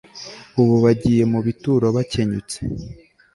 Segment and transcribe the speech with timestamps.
[0.61, 2.57] ubu bagiye mu bituro bakenyutse